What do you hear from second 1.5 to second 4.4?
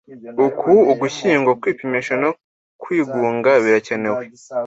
kwipimisha no kwigunga birakenewe.